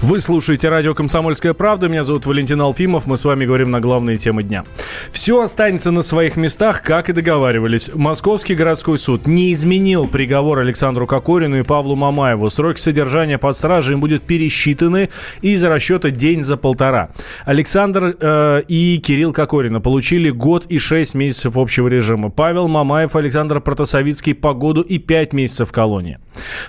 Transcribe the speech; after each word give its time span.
Вы 0.00 0.20
слушаете 0.20 0.68
радио 0.68 0.94
«Комсомольская 0.94 1.54
правда». 1.54 1.88
Меня 1.88 2.04
зовут 2.04 2.24
Валентин 2.24 2.60
Алфимов. 2.60 3.08
Мы 3.08 3.16
с 3.16 3.24
вами 3.24 3.44
говорим 3.44 3.72
на 3.72 3.80
главные 3.80 4.16
темы 4.16 4.44
дня. 4.44 4.64
Все 5.10 5.42
останется 5.42 5.90
на 5.90 6.02
своих 6.02 6.36
местах, 6.36 6.82
как 6.82 7.08
и 7.08 7.12
договаривались. 7.12 7.90
Московский 7.92 8.54
городской 8.54 8.96
суд 8.96 9.26
не 9.26 9.52
изменил 9.52 10.06
приговор 10.06 10.60
Александру 10.60 11.08
Кокорину 11.08 11.58
и 11.58 11.62
Павлу 11.64 11.96
Мамаеву. 11.96 12.48
Сроки 12.48 12.78
содержания 12.78 13.38
под 13.38 13.56
стражей 13.56 13.94
им 13.94 14.00
будут 14.00 14.22
пересчитаны 14.22 15.08
из 15.42 15.64
расчета 15.64 16.10
день 16.10 16.44
за 16.44 16.56
полтора. 16.56 17.10
Александр 17.44 18.16
э, 18.20 18.62
и 18.68 18.98
Кирилл 18.98 19.32
Кокорина 19.32 19.80
получили 19.80 20.30
год 20.30 20.66
и 20.66 20.78
шесть 20.78 21.16
месяцев 21.16 21.56
общего 21.56 21.88
режима. 21.88 22.30
Павел 22.30 22.68
Мамаев, 22.68 23.16
Александр 23.16 23.60
Протасовицкий 23.60 24.36
по 24.36 24.54
году 24.54 24.82
и 24.82 24.98
пять 24.98 25.32
месяцев 25.32 25.72
колонии. 25.72 26.20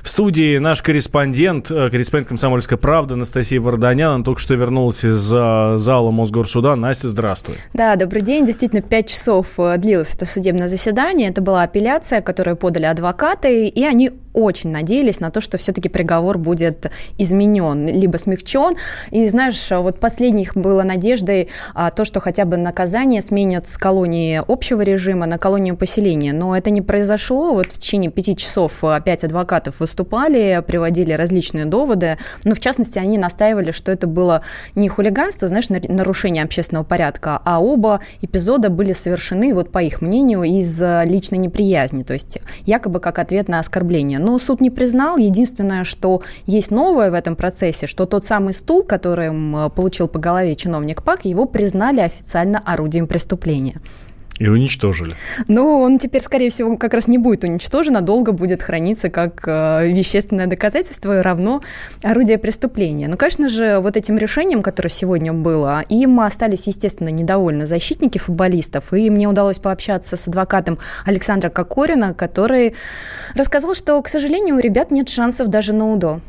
В 0.02 0.10
студии 0.10 0.58
наш 0.58 0.82
корреспондент, 0.82 1.70
э, 1.70 1.92
корреспондент 1.92 2.30
«Комсомольской 2.30 2.80
правды» 2.80 3.19
Анастасия 3.20 3.60
Варданян. 3.60 4.12
Она 4.16 4.24
только 4.24 4.40
что 4.40 4.56
вернулась 4.56 5.04
из 5.04 5.34
э, 5.34 5.78
зала 5.78 6.12
Мосгорсуда. 6.12 6.76
Настя, 6.76 7.10
здравствуй. 7.10 7.58
Да, 7.74 7.96
добрый 7.96 8.22
день. 8.22 8.46
Действительно, 8.46 8.82
пять 8.82 9.10
часов 9.10 9.48
э, 9.58 9.78
длилось 9.78 10.16
это 10.16 10.26
судебное 10.26 10.70
заседание. 10.70 11.30
Это 11.30 11.42
была 11.42 11.64
апелляция, 11.64 12.22
которую 12.22 12.56
подали 12.56 12.86
адвокаты, 12.86 13.68
и 13.68 13.84
они 13.84 14.12
очень 14.34 14.72
надеялись 14.72 15.20
на 15.20 15.32
то, 15.32 15.42
что 15.42 15.58
все-таки 15.58 15.90
приговор 15.90 16.38
будет 16.38 16.92
изменен, 17.18 17.88
либо 17.88 18.18
смягчен. 18.18 18.76
И 19.12 19.28
знаешь, 19.30 19.70
вот 19.72 20.00
последних 20.00 20.56
было 20.56 20.84
надеждой 20.84 21.50
а, 21.74 21.92
то, 21.92 22.06
что 22.06 22.20
хотя 22.20 22.46
бы 22.46 22.58
наказание 22.58 23.22
сменят 23.22 23.68
с 23.68 23.78
колонии 23.78 24.42
общего 24.48 24.82
режима 24.82 25.26
на 25.26 25.38
колонию 25.38 25.76
поселения. 25.76 26.34
Но 26.34 26.56
это 26.56 26.70
не 26.70 26.82
произошло. 26.82 27.54
Вот 27.54 27.68
в 27.68 27.78
течение 27.78 28.12
пяти 28.12 28.36
часов 28.36 28.84
опять 28.84 29.24
адвокатов 29.24 29.80
выступали, 29.80 30.64
приводили 30.66 31.14
различные 31.14 31.66
доводы. 31.66 32.18
Но 32.44 32.56
в 32.56 32.60
частности, 32.60 33.00
они 33.00 33.18
настаивали, 33.18 33.72
что 33.72 33.92
это 33.92 34.08
было 34.08 34.42
не 34.76 34.90
хулиганство, 34.90 35.48
знаешь, 35.48 35.70
нарушение 35.70 36.44
общественного 36.44 36.84
порядка, 36.84 37.42
а 37.44 37.62
оба 37.62 38.02
эпизода 38.22 38.70
были 38.70 38.94
совершены, 38.94 39.54
вот 39.54 39.72
по 39.72 39.80
их 39.80 40.02
мнению, 40.02 40.44
из 40.44 40.80
личной 41.06 41.38
неприязни. 41.38 42.04
То 42.04 42.14
есть 42.14 42.40
якобы 42.66 43.00
как 43.00 43.20
ответ 43.20 43.48
на 43.48 43.60
оскорбление 43.60 44.19
но 44.20 44.38
суд 44.38 44.62
не 44.62 44.70
признал. 44.70 45.18
Единственное, 45.18 45.84
что 45.84 46.22
есть 46.46 46.72
новое 46.72 47.12
в 47.12 47.14
этом 47.14 47.36
процессе, 47.36 47.88
что 47.88 48.06
тот 48.06 48.26
самый 48.26 48.54
стул, 48.54 48.84
которым 48.84 49.56
э, 49.56 49.70
получил 49.70 50.08
по 50.08 50.20
голове 50.20 50.56
чиновник 50.56 51.04
ПАК, 51.04 51.26
его 51.26 51.46
признали 51.46 52.02
официально 52.02 52.60
орудием 52.60 53.08
преступления. 53.08 53.82
И 54.40 54.48
уничтожили. 54.48 55.16
Ну, 55.48 55.80
он 55.82 56.00
теперь, 56.00 56.22
скорее 56.22 56.50
всего, 56.50 56.78
как 56.78 56.94
раз 56.94 57.08
не 57.08 57.18
будет 57.18 57.44
уничтожен, 57.44 57.98
а 57.98 58.02
долго 58.02 58.32
будет 58.32 58.64
храниться 58.64 59.10
как 59.10 59.44
э, 59.46 59.88
вещественное 59.90 60.48
доказательство 60.48 61.20
и 61.20 61.22
равно 61.22 61.62
орудие 62.04 62.38
преступления. 62.38 63.10
Но, 63.10 63.18
конечно 63.18 63.50
же, 63.50 63.80
вот 63.80 63.98
этим 63.98 64.18
решением, 64.18 64.62
которое 64.62 64.90
сегодня 64.90 65.34
было, 65.34 65.84
им 65.90 66.22
остались, 66.22 66.68
естественно, 66.68 67.10
недовольны 67.10 67.68
защитники 67.68 68.18
футболистов. 68.18 68.94
И 68.94 69.10
мне 69.10 69.28
удалось 69.28 69.60
пообщаться 69.60 70.16
с 70.16 70.28
адвокатом 70.28 70.80
Александра 71.06 71.50
Кокорина, 71.50 72.14
который 72.14 72.76
рассказал, 73.36 73.76
что, 73.76 74.02
к 74.02 74.08
сожалению, 74.08 74.56
у 74.56 74.60
ребят 74.60 74.90
нет 74.90 75.10
шансов 75.10 75.50
даже 75.50 75.74
на 75.74 75.92
УДО. 75.92 76.22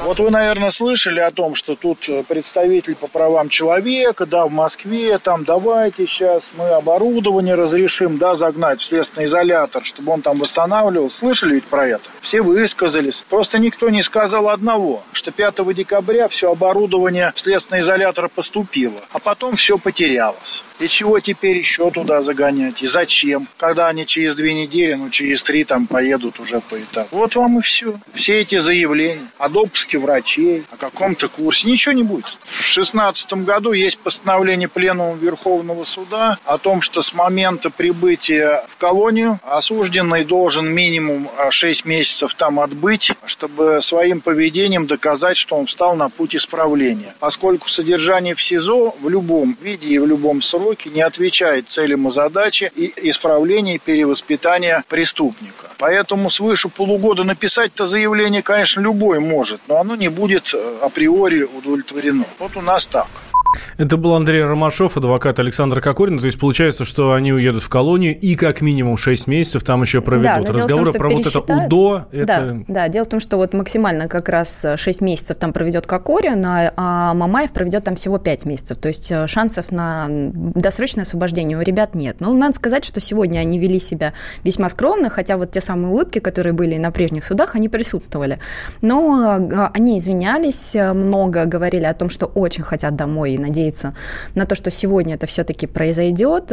Вот 0.00 0.18
вы, 0.18 0.30
наверное, 0.30 0.70
слышали 0.70 1.20
о 1.20 1.30
том, 1.30 1.54
что 1.54 1.76
тут 1.76 2.08
э, 2.08 2.24
представитель 2.26 2.96
по 2.96 3.06
правам 3.06 3.48
человека, 3.48 4.26
да, 4.26 4.46
в 4.46 4.50
Москве, 4.50 5.18
там, 5.18 5.44
давайте 5.44 6.06
сейчас 6.06 6.42
мы 6.56 6.70
оборудование 6.70 7.54
разрешим, 7.54 8.18
да, 8.18 8.34
загнать 8.34 8.80
в 8.80 8.84
следственный 8.84 9.26
изолятор, 9.26 9.84
чтобы 9.84 10.12
он 10.12 10.22
там 10.22 10.38
восстанавливал. 10.38 11.10
Слышали 11.10 11.54
ведь 11.54 11.66
про 11.66 11.86
это? 11.86 12.02
Все 12.20 12.42
высказались. 12.42 13.22
Просто 13.28 13.58
никто 13.58 13.90
не 13.90 14.02
сказал 14.02 14.48
одного, 14.48 15.04
что 15.22 15.30
5 15.30 15.72
декабря 15.72 16.26
все 16.26 16.50
оборудование 16.50 17.32
в 17.36 17.40
следственный 17.40 17.82
изолятор 17.82 18.28
поступило, 18.28 19.00
а 19.12 19.20
потом 19.20 19.54
все 19.54 19.78
потерялось. 19.78 20.64
И 20.80 20.88
чего 20.88 21.20
теперь 21.20 21.58
еще 21.58 21.92
туда 21.92 22.22
загонять? 22.22 22.82
И 22.82 22.88
зачем? 22.88 23.46
Когда 23.56 23.86
они 23.86 24.04
через 24.04 24.34
две 24.34 24.52
недели, 24.52 24.94
ну, 24.94 25.10
через 25.10 25.44
три 25.44 25.62
там 25.62 25.86
поедут 25.86 26.40
уже 26.40 26.60
по 26.60 26.76
этапу. 26.76 27.16
Вот 27.16 27.36
вам 27.36 27.60
и 27.60 27.62
все. 27.62 28.00
Все 28.14 28.40
эти 28.40 28.58
заявления 28.58 29.28
о 29.38 29.48
допуске 29.48 29.98
врачей, 29.98 30.64
о 30.72 30.76
каком-то 30.76 31.28
курсе. 31.28 31.68
Ничего 31.70 31.92
не 31.92 32.02
будет. 32.02 32.36
В 32.58 32.64
шестнадцатом 32.64 33.44
году 33.44 33.70
есть 33.70 34.00
постановление 34.00 34.66
Пленума 34.66 35.14
Верховного 35.14 35.84
Суда 35.84 36.38
о 36.44 36.58
том, 36.58 36.80
что 36.80 37.00
с 37.00 37.12
момента 37.12 37.70
прибытия 37.70 38.66
в 38.68 38.76
колонию 38.76 39.38
осужденный 39.44 40.24
должен 40.24 40.68
минимум 40.68 41.30
6 41.48 41.84
месяцев 41.84 42.34
там 42.34 42.58
отбыть, 42.58 43.12
чтобы 43.24 43.78
своим 43.82 44.20
поведением 44.20 44.88
доказать, 44.88 45.11
что 45.36 45.56
он 45.56 45.66
встал 45.66 45.96
на 45.96 46.08
путь 46.08 46.36
исправления. 46.36 47.14
Поскольку 47.20 47.68
содержание 47.68 48.34
в 48.34 48.42
СИЗО 48.42 48.94
в 49.00 49.08
любом 49.08 49.56
виде 49.60 49.88
и 49.88 49.98
в 49.98 50.06
любом 50.06 50.42
сроке 50.42 50.90
не 50.90 51.02
отвечает 51.02 51.68
целям 51.68 52.08
и 52.08 52.10
задаче 52.10 52.70
и 52.74 52.92
исправления 53.10 53.76
и 53.76 53.78
перевоспитания 53.78 54.84
преступника. 54.88 55.70
Поэтому 55.78 56.30
свыше 56.30 56.68
полугода 56.68 57.24
написать-то 57.24 57.86
заявление, 57.86 58.42
конечно, 58.42 58.80
любой 58.80 59.20
может, 59.20 59.60
но 59.68 59.78
оно 59.78 59.96
не 59.96 60.08
будет 60.08 60.54
э, 60.54 60.78
априори 60.80 61.42
удовлетворено. 61.42 62.24
Вот 62.38 62.56
у 62.56 62.60
нас 62.60 62.86
так. 62.86 63.08
Это 63.78 63.96
был 63.96 64.14
Андрей 64.14 64.44
Ромашов, 64.44 64.96
адвокат 64.96 65.38
Александра 65.38 65.80
Кокорина. 65.80 66.18
То 66.18 66.26
есть 66.26 66.38
получается, 66.38 66.84
что 66.84 67.12
они 67.12 67.32
уедут 67.32 67.62
в 67.62 67.68
колонию 67.68 68.18
и 68.18 68.34
как 68.34 68.60
минимум 68.60 68.96
6 68.96 69.26
месяцев 69.26 69.62
там 69.62 69.82
еще 69.82 70.00
проведут. 70.00 70.46
Да, 70.46 70.52
Разговоры 70.52 70.92
том, 70.92 71.00
про 71.00 71.10
вот 71.10 71.26
это 71.26 71.40
УДО. 71.40 72.06
Это... 72.12 72.26
Да, 72.26 72.74
да, 72.82 72.88
дело 72.88 73.04
в 73.04 73.08
том, 73.08 73.20
что 73.20 73.36
вот 73.36 73.54
максимально 73.54 74.08
как 74.08 74.28
раз 74.28 74.64
6 74.76 75.00
месяцев 75.00 75.36
там 75.36 75.52
проведет 75.52 75.86
Кокорин, 75.86 76.44
а, 76.44 76.72
а 76.76 77.14
Мамаев 77.14 77.52
проведет 77.52 77.84
там 77.84 77.96
всего 77.96 78.18
5 78.18 78.44
месяцев. 78.44 78.78
То 78.78 78.88
есть 78.88 79.10
э, 79.10 79.26
шансов 79.26 79.70
на 79.70 80.06
досрочное 80.08 81.04
освобождение 81.04 81.58
у 81.58 81.62
ребят 81.62 81.94
нет. 81.94 82.16
Но 82.20 82.32
надо 82.32 82.54
сказать, 82.54 82.84
что 82.84 83.00
сегодня 83.00 83.40
они 83.40 83.58
вели 83.58 83.78
себя 83.78 84.12
весьма 84.44 84.68
скромно, 84.68 85.10
хотя 85.10 85.36
вот 85.36 85.52
те 85.52 85.60
самые 85.60 85.92
улыбки, 85.92 86.18
которые 86.18 86.52
были 86.52 86.76
на 86.76 86.90
прежних 86.90 87.24
судах, 87.24 87.54
они 87.54 87.68
присутствовали. 87.68 88.38
Но 88.80 89.38
э, 89.38 89.68
они 89.74 89.98
извинялись, 89.98 90.74
э, 90.74 90.92
много 90.92 91.44
говорили 91.44 91.84
о 91.84 91.94
том, 91.94 92.08
что 92.10 92.26
очень 92.26 92.64
хотят 92.64 92.96
домой 92.96 93.41
надеяться 93.42 93.94
на 94.34 94.46
то, 94.46 94.54
что 94.54 94.70
сегодня 94.70 95.14
это 95.14 95.26
все-таки 95.26 95.66
произойдет. 95.66 96.52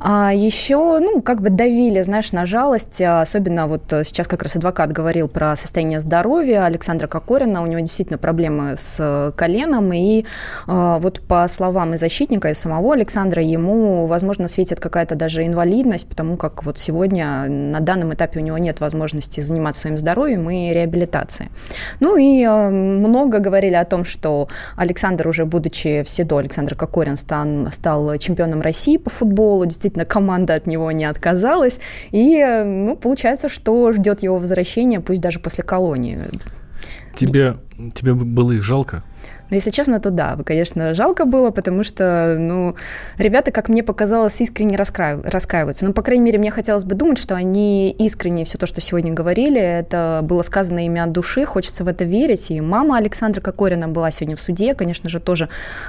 А 0.00 0.32
еще, 0.32 0.98
ну, 0.98 1.22
как 1.22 1.40
бы 1.40 1.50
давили, 1.50 2.02
знаешь, 2.02 2.32
на 2.32 2.46
жалость, 2.46 3.00
особенно 3.00 3.66
вот 3.66 3.82
сейчас 4.04 4.26
как 4.26 4.42
раз 4.42 4.56
адвокат 4.56 4.92
говорил 4.92 5.28
про 5.28 5.56
состояние 5.56 6.00
здоровья 6.00 6.64
Александра 6.64 7.06
Кокорина, 7.06 7.62
у 7.62 7.66
него 7.66 7.80
действительно 7.80 8.18
проблемы 8.18 8.76
с 8.76 9.32
коленом, 9.36 9.92
и 9.92 10.24
а, 10.66 10.98
вот 10.98 11.20
по 11.20 11.46
словам 11.48 11.94
и 11.94 11.96
защитника, 11.96 12.50
и 12.50 12.54
самого 12.54 12.94
Александра, 12.94 13.42
ему, 13.42 14.06
возможно, 14.06 14.48
светит 14.48 14.80
какая-то 14.80 15.14
даже 15.14 15.46
инвалидность, 15.46 16.08
потому 16.08 16.36
как 16.36 16.64
вот 16.64 16.78
сегодня 16.78 17.46
на 17.48 17.80
данном 17.80 18.14
этапе 18.14 18.40
у 18.40 18.42
него 18.42 18.58
нет 18.58 18.80
возможности 18.80 19.40
заниматься 19.40 19.82
своим 19.82 19.98
здоровьем 19.98 20.48
и 20.50 20.72
реабилитацией. 20.72 21.50
Ну 22.00 22.16
и 22.16 22.42
а, 22.44 22.70
много 22.70 23.38
говорили 23.38 23.74
о 23.74 23.84
том, 23.84 24.04
что 24.04 24.48
Александр 24.76 25.28
уже 25.28 25.44
будучи 25.44 26.02
в 26.06 26.08
СИДО 26.08 26.38
Александр 26.38 26.74
Кокорин 26.74 27.16
стал, 27.16 27.70
стал 27.72 28.16
чемпионом 28.18 28.62
России 28.62 28.96
по 28.96 29.10
футболу. 29.10 29.66
Действительно, 29.66 30.04
команда 30.04 30.54
от 30.54 30.66
него 30.66 30.90
не 30.92 31.04
отказалась. 31.04 31.78
И, 32.12 32.42
ну, 32.64 32.96
получается, 32.96 33.48
что 33.48 33.92
ждет 33.92 34.22
его 34.22 34.38
возвращения, 34.38 35.00
пусть 35.00 35.20
даже 35.20 35.40
после 35.40 35.64
колонии. 35.64 36.18
Тебе, 37.14 37.56
тебе 37.94 38.14
было 38.14 38.52
их 38.52 38.62
жалко? 38.62 39.02
Но 39.50 39.56
если 39.56 39.70
честно, 39.70 40.00
то 40.00 40.10
да, 40.10 40.36
конечно, 40.44 40.94
жалко 40.94 41.24
было, 41.24 41.50
потому 41.50 41.82
что, 41.82 42.36
ну, 42.38 42.74
ребята, 43.18 43.50
как 43.50 43.68
мне 43.68 43.82
показалось, 43.82 44.40
искренне 44.40 44.76
раскаиваются. 44.76 45.84
Ну, 45.84 45.92
по 45.92 46.02
крайней 46.02 46.24
мере, 46.24 46.38
мне 46.38 46.50
хотелось 46.50 46.84
бы 46.84 46.94
думать, 46.94 47.18
что 47.18 47.34
они 47.34 47.90
искренне 47.90 48.44
все 48.44 48.58
то, 48.58 48.66
что 48.66 48.80
сегодня 48.80 49.12
говорили, 49.12 49.60
это 49.60 50.20
было 50.22 50.42
сказано 50.42 50.84
ими 50.84 51.00
от 51.00 51.12
души, 51.12 51.44
хочется 51.44 51.84
в 51.84 51.88
это 51.88 52.04
верить. 52.04 52.50
И 52.50 52.60
мама 52.60 52.96
Александра 52.96 53.40
Кокорина 53.40 53.88
была 53.88 54.10
сегодня 54.10 54.36
в 54.36 54.40
суде, 54.40 54.74
конечно 54.74 55.08
же, 55.08 55.20
тоже 55.20 55.48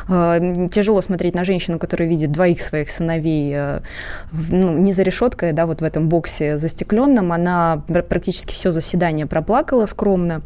э, 0.10 0.68
тяжело 0.72 1.02
смотреть 1.02 1.36
на 1.36 1.44
женщину, 1.44 1.80
которая 1.80 2.08
видит 2.08 2.32
двоих 2.32 2.62
своих 2.62 2.90
сыновей 2.90 3.54
э, 3.56 3.80
ну, 4.32 4.78
не 4.78 4.94
за 4.94 5.04
решеткой, 5.04 5.54
да, 5.54 5.66
вот 5.66 5.82
в 5.82 5.84
этом 5.84 6.10
боксе 6.10 6.58
застекленном. 6.58 7.32
Она 7.32 7.82
практически 7.88 8.54
все 8.54 8.72
заседание 8.72 9.26
проплакала 9.26 9.86
скромно. 9.86 10.42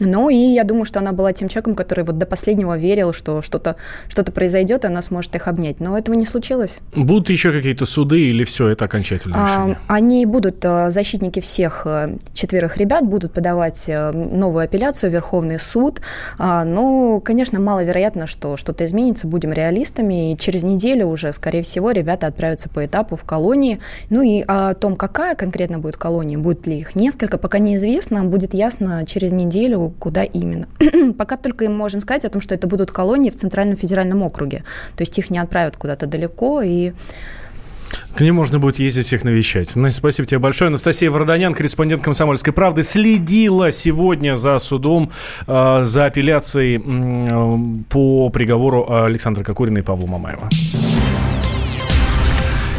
Ну 0.00 0.30
и 0.30 0.36
я 0.36 0.64
думаю, 0.64 0.84
что 0.84 0.98
она 0.98 1.12
была 1.12 1.32
тем 1.32 1.48
человеком, 1.48 1.74
который 1.74 2.04
вот 2.04 2.18
до 2.18 2.26
последнего 2.26 2.76
верил, 2.76 3.12
что 3.12 3.42
что-то 3.42 3.76
что 4.08 4.24
произойдет, 4.30 4.84
и 4.84 4.88
она 4.88 5.02
сможет 5.02 5.34
их 5.36 5.48
обнять. 5.48 5.80
Но 5.80 5.98
этого 5.98 6.14
не 6.14 6.26
случилось. 6.26 6.80
Будут 6.94 7.30
еще 7.30 7.52
какие-то 7.52 7.84
суды 7.86 8.20
или 8.20 8.44
все, 8.44 8.68
это 8.68 8.84
окончательное 8.84 9.46
решение? 9.46 9.78
А, 9.88 9.94
они 9.94 10.26
будут, 10.26 10.64
э, 10.64 10.90
защитники 10.90 11.40
всех 11.40 11.82
э, 11.84 12.12
четверых 12.32 12.76
ребят 12.76 13.04
будут 13.04 13.32
подавать 13.32 13.84
э, 13.88 14.12
новую 14.12 14.64
апелляцию 14.64 15.10
в 15.10 15.14
Верховный 15.14 15.58
суд. 15.58 16.00
А, 16.38 16.64
но, 16.64 17.20
конечно, 17.20 17.60
маловероятно, 17.60 18.26
что 18.26 18.56
что-то 18.56 18.84
изменится, 18.84 19.26
будем 19.26 19.52
реалистами. 19.52 20.32
И 20.32 20.36
через 20.36 20.62
неделю 20.62 21.06
уже, 21.06 21.32
скорее 21.32 21.62
всего, 21.62 21.90
ребята 21.90 22.26
отправятся 22.26 22.68
по 22.68 22.84
этапу 22.84 23.16
в 23.16 23.24
колонии. 23.24 23.80
Ну 24.10 24.22
и 24.22 24.42
о 24.46 24.74
том, 24.74 24.96
какая 24.96 25.34
конкретно 25.34 25.78
будет 25.78 25.96
колония, 25.96 26.38
будет 26.38 26.66
ли 26.66 26.78
их 26.78 26.94
несколько, 26.94 27.38
пока 27.38 27.58
неизвестно. 27.58 28.24
Будет 28.24 28.54
ясно 28.54 29.04
через 29.06 29.32
неделю, 29.32 29.89
куда 29.98 30.24
именно. 30.24 30.68
Пока 31.18 31.36
только 31.36 31.64
им 31.64 31.76
можем 31.76 32.00
сказать 32.00 32.24
о 32.24 32.30
том, 32.30 32.40
что 32.40 32.54
это 32.54 32.66
будут 32.66 32.90
колонии 32.92 33.30
в 33.30 33.36
Центральном 33.36 33.76
федеральном 33.76 34.22
округе. 34.22 34.64
То 34.96 35.02
есть 35.02 35.18
их 35.18 35.30
не 35.30 35.38
отправят 35.38 35.76
куда-то 35.76 36.06
далеко, 36.06 36.62
и 36.62 36.92
к 38.14 38.20
ним 38.20 38.36
можно 38.36 38.58
будет 38.58 38.78
ездить 38.78 39.12
их 39.12 39.24
навещать. 39.24 39.74
Настя, 39.76 39.98
спасибо 39.98 40.26
тебе 40.26 40.38
большое. 40.38 40.68
Анастасия 40.68 41.10
Варданян, 41.10 41.54
корреспондент 41.54 42.02
«Комсомольской 42.02 42.52
правды», 42.52 42.82
следила 42.82 43.70
сегодня 43.72 44.36
за 44.36 44.58
судом, 44.58 45.10
э, 45.46 45.80
за 45.82 46.06
апелляцией 46.06 46.78
э, 46.78 47.84
по 47.88 48.28
приговору 48.30 48.90
Александра 48.90 49.44
Кокорина 49.44 49.78
и 49.78 49.82
Павла 49.82 50.06
Мамаева. 50.06 50.48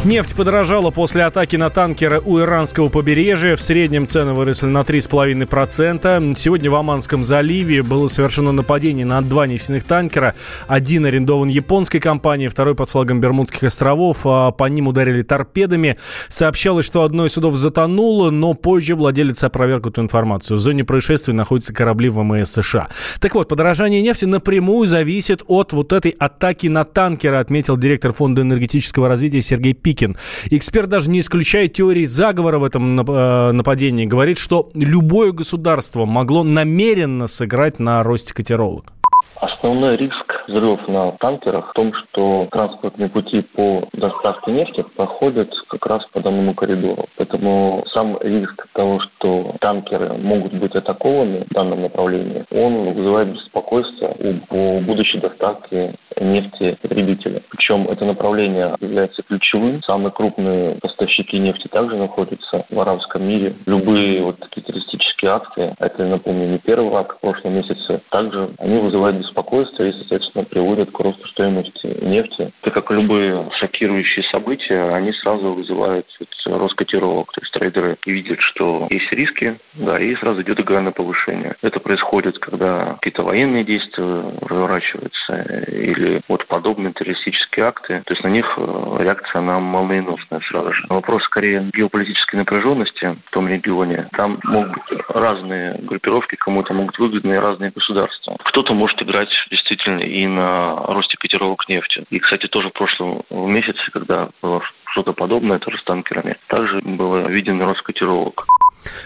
Нефть 0.04 0.34
подорожала 0.34 0.90
после 0.90 1.22
атаки 1.22 1.54
на 1.54 1.70
танкеры 1.70 2.20
у 2.24 2.40
иранского 2.40 2.88
побережья. 2.88 3.54
В 3.54 3.62
среднем 3.62 4.04
цены 4.04 4.32
выросли 4.32 4.66
на 4.66 4.80
3,5%. 4.80 6.34
Сегодня 6.34 6.70
в 6.72 6.74
Оманском 6.74 7.22
заливе 7.22 7.84
было 7.84 8.08
совершено 8.08 8.50
нападение 8.50 9.06
на 9.06 9.22
два 9.22 9.46
нефтяных 9.46 9.84
танкера. 9.84 10.34
Один 10.66 11.06
арендован 11.06 11.46
японской 11.46 12.00
компанией, 12.00 12.48
второй 12.48 12.74
под 12.74 12.90
флагом 12.90 13.20
Бермудских 13.20 13.62
островов. 13.62 14.22
А 14.24 14.50
по 14.50 14.64
ним 14.64 14.88
ударили 14.88 15.22
торпедами. 15.22 15.96
Сообщалось, 16.26 16.84
что 16.84 17.04
одно 17.04 17.26
из 17.26 17.34
судов 17.34 17.54
затонуло, 17.54 18.30
но 18.30 18.54
позже 18.54 18.96
владелец 18.96 19.44
опроверг 19.44 19.86
эту 19.86 20.02
информацию. 20.02 20.56
В 20.56 20.60
зоне 20.60 20.82
происшествия 20.82 21.32
находятся 21.32 21.72
корабли 21.72 22.08
ВМС 22.08 22.50
США. 22.50 22.88
Так 23.20 23.36
вот, 23.36 23.48
подорожание 23.48 24.02
нефти 24.02 24.24
напрямую 24.24 24.84
зависит 24.86 25.44
от 25.46 25.72
вот 25.72 25.92
этой 25.92 26.10
атаки 26.10 26.66
на 26.66 26.82
танкеры, 26.82 27.36
отметил 27.36 27.76
директор 27.76 28.12
Фонда 28.12 28.42
энергетического 28.42 29.06
развития 29.06 29.40
Сергей 29.40 29.74
Пик 29.74 29.91
Пикин. 29.92 30.16
Эксперт 30.50 30.88
даже 30.88 31.10
не 31.10 31.20
исключает 31.20 31.74
теории 31.74 32.04
заговора 32.04 32.58
в 32.58 32.64
этом 32.64 32.98
э, 32.98 33.52
нападении. 33.52 34.06
Говорит, 34.06 34.38
что 34.38 34.70
любое 34.74 35.32
государство 35.32 36.06
могло 36.06 36.44
намеренно 36.44 37.26
сыграть 37.26 37.78
на 37.78 38.02
росте 38.02 38.34
котировок. 38.34 38.92
Основной 39.40 39.96
риск 39.96 40.31
взрывов 40.52 40.86
на 40.88 41.12
танкерах 41.12 41.70
в 41.70 41.72
том, 41.72 41.92
что 41.94 42.48
транспортные 42.50 43.08
пути 43.08 43.42
по 43.54 43.88
доставке 43.92 44.52
нефти 44.52 44.84
проходят 44.96 45.52
как 45.68 45.86
раз 45.86 46.04
по 46.12 46.20
данному 46.20 46.54
коридору. 46.54 47.06
Поэтому 47.16 47.84
сам 47.92 48.18
риск 48.20 48.66
того, 48.74 49.00
что 49.00 49.56
танкеры 49.60 50.14
могут 50.18 50.52
быть 50.54 50.74
атакованы 50.74 51.46
в 51.50 51.54
данном 51.54 51.82
направлении, 51.82 52.44
он 52.50 52.92
вызывает 52.92 53.32
беспокойство 53.32 54.14
о 54.50 54.80
будущей 54.80 55.18
доставке 55.18 55.94
нефти 56.20 56.76
потребителя. 56.82 57.42
Причем 57.50 57.88
это 57.88 58.04
направление 58.04 58.76
является 58.80 59.22
ключевым. 59.22 59.82
Самые 59.84 60.12
крупные 60.12 60.76
поставщики 60.76 61.38
нефти 61.38 61.68
также 61.68 61.96
находятся 61.96 62.64
в 62.70 62.80
арабском 62.80 63.24
мире. 63.24 63.56
Любые 63.66 64.22
вот 64.22 64.38
такие 64.38 64.62
террористические 64.62 65.11
акты, 65.28 65.74
это, 65.78 66.04
напомню, 66.04 66.48
не 66.48 66.58
первый 66.58 66.92
акт 66.94 67.16
в 67.16 67.20
прошлом 67.20 67.54
месяце, 67.54 68.00
также 68.10 68.50
они 68.58 68.78
вызывают 68.78 69.18
беспокойство 69.18 69.82
и, 69.84 69.92
соответственно, 69.92 70.44
приводят 70.44 70.90
к 70.90 71.00
росту 71.00 71.26
стоимости 71.28 71.86
нефти. 72.02 72.52
Так 72.62 72.74
как 72.74 72.90
любые 72.90 73.48
шокирующие 73.60 74.24
события, 74.30 74.94
они 74.94 75.12
сразу 75.12 75.52
вызывают 75.52 76.06
рост 76.46 76.74
котировок. 76.74 77.32
То 77.32 77.40
есть 77.40 77.52
трейдеры 77.52 77.96
видят, 78.06 78.40
что 78.40 78.88
есть 78.90 79.12
риски, 79.12 79.58
да, 79.74 79.98
и 79.98 80.14
сразу 80.16 80.42
идет 80.42 80.60
игра 80.60 80.82
повышение. 80.90 81.54
Это 81.62 81.80
происходит, 81.80 82.38
когда 82.38 82.94
какие-то 82.94 83.22
военные 83.22 83.64
действия 83.64 84.24
разворачиваются 84.42 85.64
или 85.68 86.20
вот 86.28 86.46
подобные 86.46 86.92
террористические 86.92 87.66
акты. 87.66 88.02
То 88.04 88.12
есть 88.12 88.24
на 88.24 88.28
них 88.28 88.46
э, 88.56 88.96
реакция 89.00 89.40
на 89.42 89.60
молниеносная 89.60 90.40
сразу 90.48 90.72
же. 90.72 90.86
Вопрос 90.88 91.22
скорее 91.24 91.70
геополитической 91.74 92.36
напряженности 92.36 93.16
в 93.26 93.30
том 93.30 93.48
регионе. 93.48 94.08
Там 94.12 94.38
могут 94.44 94.72
быть 94.72 94.98
разные 95.12 95.78
группировки, 95.82 96.36
кому-то 96.36 96.74
могут 96.74 96.98
выгодны 96.98 97.38
разные 97.40 97.70
государства. 97.70 98.36
Кто-то 98.44 98.74
может 98.74 99.00
играть 99.02 99.30
действительно 99.50 100.00
и 100.00 100.26
на 100.26 100.76
росте 100.86 101.16
котировок 101.18 101.68
нефти. 101.68 102.04
И, 102.10 102.18
кстати, 102.18 102.46
тоже 102.46 102.70
в 102.70 102.72
прошлом 102.72 103.22
месяце, 103.30 103.80
когда 103.92 104.30
было 104.40 104.62
что-то 104.92 105.12
подобное 105.12 105.58
тоже 105.58 105.78
с 105.78 105.84
танкерами, 105.84 106.36
также 106.48 106.80
было 106.80 107.28
виден 107.28 107.60
рост 107.62 107.82
котировок. 107.82 108.46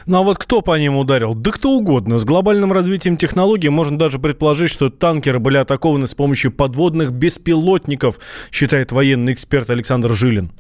Ну 0.07 0.19
а 0.19 0.23
вот 0.23 0.39
кто 0.39 0.63
по 0.63 0.79
ним 0.79 0.97
ударил? 0.97 1.35
Да 1.35 1.51
кто 1.51 1.71
угодно. 1.71 2.19
С 2.19 2.25
глобальным 2.25 2.73
развитием 2.73 3.17
технологий 3.17 3.69
можно 3.69 3.99
даже 3.99 4.19
предположить, 4.19 4.71
что 4.71 4.89
танкеры 4.89 5.39
были 5.39 5.59
атакованы 5.59 6.07
с 6.07 6.15
помощью 6.15 6.53
подводных 6.53 7.13
беспилотников, 7.13 8.17
считает 8.51 8.93
военный 8.93 9.33
эксперт 9.33 9.71
Александр 9.71 10.13
Жилин. 10.13 10.51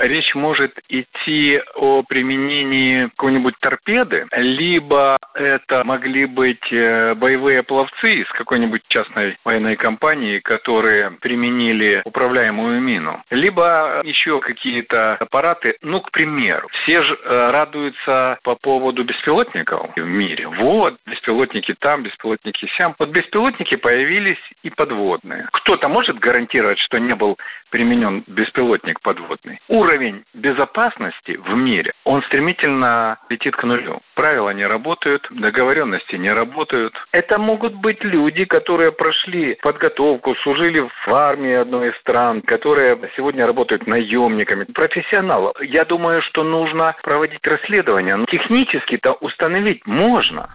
Речь 0.00 0.34
может 0.34 0.78
идти 0.88 1.60
о 1.74 2.02
применении 2.02 3.04
какой-нибудь 3.08 3.54
торпеды, 3.60 4.26
либо 4.32 5.18
это 5.34 5.84
могли 5.84 6.24
быть 6.26 6.72
э, 6.72 7.14
боевые 7.14 7.62
пловцы 7.62 8.14
из 8.14 8.28
какой-нибудь 8.30 8.82
частной 8.88 9.36
военной 9.44 9.76
компании, 9.76 10.38
которые 10.38 11.10
применили 11.20 12.02
управляемую 12.04 12.80
мину, 12.80 13.22
либо 13.30 14.00
еще 14.04 14.40
какие-то 14.40 15.14
аппараты. 15.14 15.76
Ну, 15.82 16.00
к 16.00 16.10
примеру, 16.10 16.68
все 16.82 17.02
же 17.02 17.14
э, 17.14 17.50
радуются 17.50 18.38
по 18.42 18.54
поводу 18.56 19.04
беспилотников 19.04 19.90
в 19.94 20.00
мире. 20.00 20.48
Вот, 20.48 20.96
беспилотники 21.06 21.74
там, 21.78 22.02
беспилотники 22.02 22.66
сям. 22.76 22.94
Вот 22.98 23.10
беспилотники 23.10 23.76
появились 23.76 24.40
и 24.62 24.70
подводные. 24.70 25.48
Кто-то 25.52 25.88
может 25.88 26.18
гарантировать, 26.18 26.78
что 26.78 26.98
не 26.98 27.14
был 27.14 27.36
применен 27.70 28.24
беспилотник 28.26 29.00
подводный? 29.00 29.58
Уровень 29.72 30.24
безопасности 30.34 31.32
в 31.32 31.54
мире, 31.54 31.92
он 32.04 32.22
стремительно 32.24 33.18
летит 33.30 33.56
к 33.56 33.64
нулю. 33.64 34.00
Правила 34.14 34.50
не 34.50 34.66
работают, 34.66 35.26
договоренности 35.30 36.16
не 36.16 36.30
работают. 36.32 36.94
Это 37.12 37.38
могут 37.38 37.74
быть 37.74 38.04
люди, 38.04 38.44
которые 38.44 38.92
прошли 38.92 39.56
подготовку, 39.62 40.34
служили 40.42 40.80
в 40.80 41.08
армии 41.08 41.54
одной 41.54 41.88
из 41.88 41.96
стран, 42.00 42.42
которые 42.42 42.98
сегодня 43.16 43.46
работают 43.46 43.86
наемниками, 43.86 44.64
профессионалы. 44.64 45.52
Я 45.62 45.86
думаю, 45.86 46.20
что 46.22 46.44
нужно 46.44 46.94
проводить 47.02 47.44
расследование. 47.46 48.18
Технически-то 48.30 49.12
установить 49.14 49.86
можно. 49.86 50.50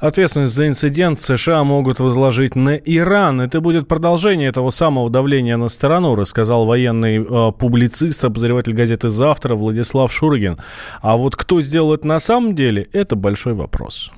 Ответственность 0.00 0.54
за 0.54 0.66
инцидент 0.66 1.18
США 1.18 1.64
могут 1.64 2.00
возложить 2.00 2.56
на 2.56 2.76
Иран. 2.76 3.40
Это 3.40 3.60
будет 3.60 3.88
продолжение 3.88 4.48
этого 4.48 4.70
самого 4.70 5.10
давления 5.10 5.56
на 5.56 5.68
сторону, 5.68 6.14
рассказал 6.14 6.66
военный 6.66 7.18
э, 7.18 7.52
публицист, 7.52 8.24
обозреватель 8.24 8.72
газеты 8.72 9.08
«Завтра» 9.08 9.54
Владислав 9.54 10.12
Шургин. 10.12 10.58
А 11.00 11.16
вот 11.16 11.36
кто 11.36 11.60
сделал 11.60 11.94
это 11.94 12.06
на 12.06 12.18
самом 12.18 12.54
деле, 12.54 12.88
это 12.92 13.16
большой 13.16 13.54
вопрос. 13.54 14.12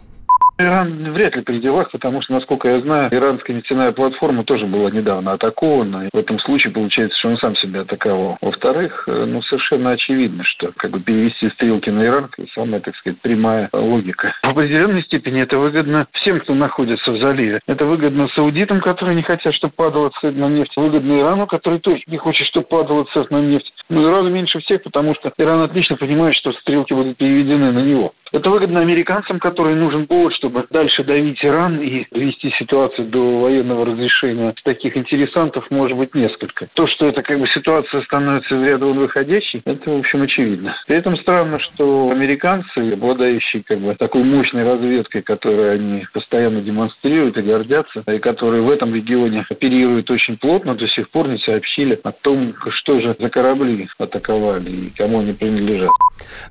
Иран 0.65 1.13
вряд 1.13 1.37
ли 1.37 1.43
при 1.43 1.59
делах, 1.59 1.91
потому 1.91 2.23
что, 2.23 2.35
насколько 2.35 2.69
я 2.69 2.81
знаю, 2.81 3.09
иранская 3.13 3.57
нефтяная 3.57 3.93
платформа 3.93 4.45
тоже 4.45 4.67
была 4.67 4.91
недавно 4.91 5.33
атакована. 5.33 6.07
И 6.07 6.11
в 6.13 6.19
этом 6.19 6.39
случае 6.41 6.73
получается, 6.73 7.19
что 7.19 7.29
он 7.29 7.39
сам 7.39 7.57
себя 7.57 7.83
атаковал. 7.83 8.37
Во-вторых, 8.41 9.05
э, 9.07 9.25
ну, 9.27 9.43
совершенно 9.43 9.91
очевидно, 9.93 10.45
что 10.45 10.73
как 10.77 10.91
бы 10.91 11.01
перевести 11.01 11.49
стрелки 11.51 11.91
на 11.91 12.05
Иран– 12.05 12.31
самая, 12.55 12.81
так 12.81 12.97
сказать, 12.97 13.21
прямая 13.21 13.69
логика. 13.73 14.35
В 14.43 14.49
определенной 14.49 15.03
степени 15.03 15.43
это 15.43 15.59
выгодно 15.59 16.07
всем, 16.13 16.41
кто 16.41 16.55
находится 16.55 17.11
в 17.13 17.19
заливе. 17.19 17.61
Это 17.67 17.85
выгодно 17.85 18.29
саудитам, 18.35 18.81
которые 18.81 19.17
не 19.17 19.23
хотят, 19.23 19.55
чтобы 19.55 19.75
падала 19.77 20.11
цена 20.21 20.49
на 20.49 20.53
нефть. 20.53 20.73
Выгодно 20.77 21.21
Ирану, 21.21 21.47
который 21.47 21.79
тоже 21.81 22.03
не 22.07 22.19
хочет, 22.19 22.47
чтобы 22.49 22.67
падала 22.67 23.05
цена 23.13 23.27
на 23.31 23.41
нефть. 23.41 23.73
Но 23.89 24.03
Ирану 24.05 24.31
меньше 24.31 24.61
всех, 24.61 24.83
потому 24.83 25.15
что 25.15 25.33
Иран 25.39 25.63
отлично 25.63 25.97
понимает, 25.97 26.35
что 26.37 26.53
стрелки 26.53 26.93
будут 26.93 27.17
переведены 27.17 27.73
на 27.73 27.81
него. 27.81 28.13
Это 28.33 28.49
выгодно 28.49 28.81
американцам, 28.81 29.41
которым 29.41 29.81
нужен 29.81 30.07
повод, 30.07 30.33
чтобы 30.35 30.65
дальше 30.71 31.03
давить 31.03 31.45
Иран 31.45 31.81
и 31.81 32.07
довести 32.13 32.53
ситуацию 32.59 33.09
до 33.09 33.41
военного 33.41 33.87
разрешения. 33.87 34.55
Таких 34.65 34.97
интересантов 34.97 35.69
может 35.71 35.97
быть 35.97 36.15
несколько. 36.15 36.69
То, 36.75 36.87
что 36.87 37.09
эта 37.09 37.23
как 37.23 37.41
бы 37.41 37.49
ситуация 37.49 38.03
становится 38.03 38.55
в 38.55 38.65
ряд 38.65 38.81
вон 38.83 38.99
выходящей, 38.99 39.63
это, 39.65 39.91
в 39.91 39.99
общем, 39.99 40.23
очевидно. 40.23 40.77
При 40.87 40.97
этом 40.97 41.17
странно, 41.19 41.59
что 41.59 42.11
американцы, 42.11 42.93
обладающие 42.93 43.65
как 43.65 43.81
бы 43.81 43.97
такой 43.97 44.23
мощной 44.23 44.63
разведкой, 44.63 45.23
которую 45.23 45.73
они 45.73 46.05
постоянно 46.13 46.61
демонстрируют 46.61 47.37
и 47.37 47.43
гордятся, 47.43 48.05
и 48.07 48.19
которые 48.19 48.63
в 48.63 48.71
этом 48.71 48.95
регионе 48.95 49.45
оперируют 49.51 50.09
очень 50.09 50.37
плотно, 50.37 50.77
до 50.77 50.87
сих 50.87 51.11
пор 51.11 51.29
не 51.29 51.39
сообщили 51.39 51.99
о 52.05 52.13
том, 52.13 52.55
что 52.71 53.01
же 53.01 53.17
за 53.19 53.29
корабли 53.29 53.89
атаковали 53.99 54.71
и 54.71 54.91
кому 54.91 55.21
они 55.21 55.33
принадлежат. 55.33 55.91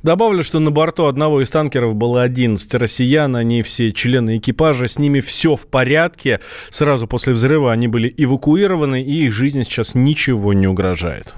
Добавлю, 0.03 0.43
что 0.43 0.59
на 0.59 0.71
борту 0.71 1.05
одного 1.05 1.41
из 1.41 1.49
танков 1.49 1.68
танкеров 1.69 1.95
было 1.95 2.23
11 2.23 2.73
россиян, 2.75 3.35
они 3.35 3.61
все 3.61 3.91
члены 3.91 4.37
экипажа, 4.37 4.87
с 4.87 4.97
ними 4.97 5.19
все 5.19 5.55
в 5.55 5.67
порядке. 5.67 6.39
Сразу 6.69 7.05
после 7.05 7.33
взрыва 7.33 7.71
они 7.71 7.87
были 7.87 8.11
эвакуированы, 8.17 9.03
и 9.03 9.25
их 9.25 9.33
жизни 9.33 9.61
сейчас 9.61 9.93
ничего 9.93 10.53
не 10.53 10.65
угрожает. 10.65 11.35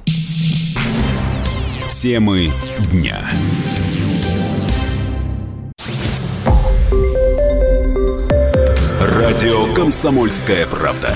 Темы 2.02 2.50
дня. 2.92 3.20
Радио 9.02 9.74
«Комсомольская 9.74 10.66
правда». 10.66 11.14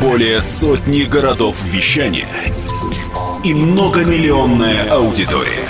Более 0.00 0.40
сотни 0.40 1.02
городов 1.02 1.56
вещания 1.70 2.28
и 3.44 3.52
многомиллионная 3.52 4.90
аудитория. 4.90 5.69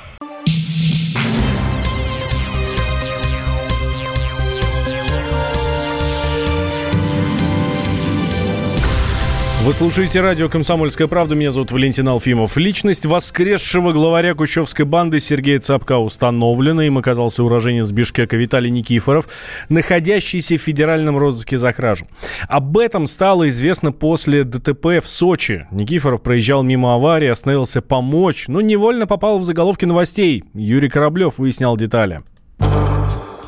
Вы 9.63 9.73
слушаете 9.73 10.21
радио 10.21 10.49
«Комсомольская 10.49 11.07
правда». 11.07 11.35
Меня 11.35 11.51
зовут 11.51 11.71
Валентин 11.71 12.09
Алфимов. 12.09 12.57
Личность 12.57 13.05
воскресшего 13.05 13.91
главаря 13.91 14.33
Кущевской 14.33 14.87
банды 14.87 15.19
Сергея 15.19 15.59
Цапка 15.59 15.99
установлена. 15.99 16.87
Им 16.87 16.97
оказался 16.97 17.43
уроженец 17.43 17.91
Бишкека 17.91 18.37
Виталий 18.37 18.71
Никифоров, 18.71 19.27
находящийся 19.69 20.57
в 20.57 20.61
федеральном 20.61 21.15
розыске 21.15 21.57
за 21.57 21.73
кражу. 21.73 22.07
Об 22.47 22.75
этом 22.79 23.05
стало 23.05 23.49
известно 23.49 23.91
после 23.91 24.45
ДТП 24.45 24.99
в 24.99 25.07
Сочи. 25.07 25.67
Никифоров 25.69 26.23
проезжал 26.23 26.63
мимо 26.63 26.95
аварии, 26.95 27.27
остановился 27.27 27.83
помочь, 27.83 28.47
но 28.47 28.61
невольно 28.61 29.05
попал 29.05 29.37
в 29.37 29.43
заголовки 29.43 29.85
новостей. 29.85 30.43
Юрий 30.55 30.89
Кораблев 30.89 31.37
выяснял 31.37 31.77
детали. 31.77 32.23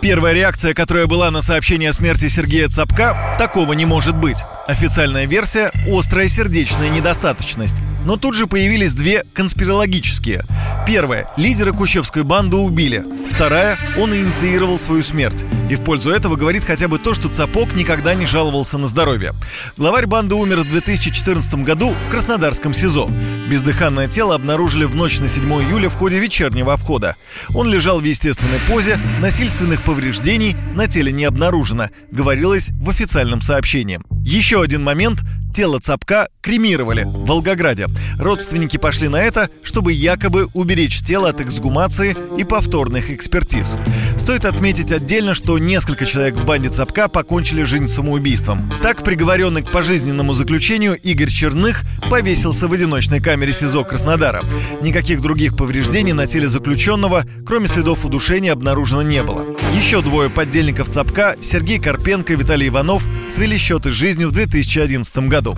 Первая 0.04 0.34
реакция, 0.34 0.74
которая 0.74 1.08
была 1.08 1.32
на 1.32 1.42
сообщение 1.42 1.92
о 1.92 1.94
смерти 1.94 2.28
Сергея 2.28 2.68
Цапка, 2.68 3.38
такого 3.40 3.72
не 3.72 3.86
может 3.86 4.18
быть. 4.18 4.36
Официальная 4.68 5.28
версия– 5.28 5.72
острая 5.90 6.28
сердечная 6.28 6.90
недостаточность. 6.90 7.78
Но 8.06 8.18
тут 8.18 8.36
же 8.36 8.48
появились 8.48 8.94
две 8.94 9.24
конспирологические. 9.34 10.44
Первая– 10.86 11.30
лидера 11.38 11.72
Кущевской 11.72 12.24
банды 12.24 12.58
убили. 12.58 13.06
Вторая– 13.32 13.80
он 13.98 14.14
инициировал 14.14 14.78
свою 14.78 15.04
смерть. 15.04 15.46
И 15.70 15.76
в 15.76 15.84
пользу 15.84 16.12
этого 16.12 16.36
говорит 16.36 16.66
хотя 16.66 16.90
бы 16.90 17.00
то, 17.00 17.14
что 17.14 17.30
Цапок 17.30 17.74
никогда 17.74 18.14
не 18.14 18.26
жаловался 18.26 18.78
на 18.78 18.88
здоровье. 18.88 19.34
Главарь 19.78 20.06
банды 20.06 20.36
умер 20.36 20.60
в 20.60 20.70
2014 20.70 21.56
году 21.56 21.96
в 22.06 22.10
Краснодарском 22.10 22.74
СИЗО. 22.74 23.10
Бездыханное 23.50 24.08
тело 24.08 24.36
обнаружили 24.36 24.84
в 24.84 24.96
ночь 24.96 25.20
на 25.20 25.30
7 25.30 25.46
июля 25.64 25.88
в 25.88 25.96
ходе 25.96 26.20
вечернего 26.20 26.74
обхода. 26.74 27.16
Он 27.54 27.70
лежал 27.70 28.00
в 28.00 28.04
естественной 28.04 28.60
позе, 28.68 28.98
насильственных 29.20 29.82
повреждений 29.84 29.93
на 30.76 30.88
теле 30.88 31.12
не 31.12 31.26
обнаружено, 31.26 31.90
говорилось 32.12 32.70
в 32.80 32.90
официальном 32.90 33.42
сообщении. 33.42 34.00
Еще 34.24 34.62
один 34.62 34.84
момент 34.84 35.24
тело 35.54 35.80
Цапка 35.80 36.28
кремировали 36.42 37.04
в 37.04 37.26
Волгограде. 37.26 37.88
Родственники 38.20 38.78
пошли 38.78 39.08
на 39.08 39.22
это, 39.22 39.50
чтобы 39.64 39.94
якобы 39.94 40.48
уберечь 40.54 41.00
тело 41.02 41.30
от 41.30 41.40
эксгумации 41.40 42.16
и 42.38 42.44
повторных 42.44 43.12
экспертиз. 43.12 43.78
Стоит 44.18 44.46
отметить 44.46 44.92
отдельно, 44.92 45.34
что 45.36 45.58
несколько 45.60 46.06
человек 46.06 46.36
в 46.36 46.46
банде 46.46 46.70
Цапка 46.70 47.08
покончили 47.08 47.64
жизнь 47.64 47.88
самоубийством. 47.88 48.74
Так, 48.82 49.04
приговоренный 49.04 49.64
к 49.64 49.72
пожизненному 49.72 50.34
заключению 50.34 51.00
Игорь 51.00 51.30
Черных 51.30 51.84
повесился 52.10 52.68
в 52.68 52.74
одиночной 52.74 53.22
камере 53.22 53.54
СИЗО 53.54 53.84
Краснодара. 53.84 54.42
Никаких 54.82 55.22
других 55.22 55.56
повреждений 55.56 56.14
на 56.14 56.26
теле 56.26 56.48
заключенного, 56.48 57.24
кроме 57.46 57.68
следов 57.68 58.06
удушения, 58.06 58.52
обнаружено 58.52 59.04
не 59.04 59.22
было. 59.22 59.46
Еще 59.76 60.02
двое 60.02 60.30
поддельников 60.30 60.90
Цапка, 60.90 61.36
Сергей 61.42 61.80
Карпенко 61.80 62.34
и 62.34 62.36
Виталий 62.36 62.70
Иванов, 62.70 63.04
свели 63.34 63.58
счеты 63.58 63.90
с 63.90 63.94
жизнью 63.94 64.30
в 64.30 64.32
2011 64.32 65.28
году. 65.28 65.58